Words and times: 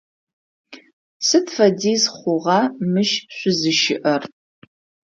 Сыд 1.27 1.45
фэдиз 1.55 2.03
хъугъа 2.15 2.59
мыщ 2.91 3.11
шъузыщыӏэр? 3.37 4.23